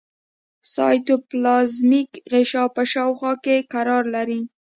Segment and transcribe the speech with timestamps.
[0.03, 0.03] د
[0.75, 4.41] سایتوپلازمیک غشا په شاوخوا کې قرار لري.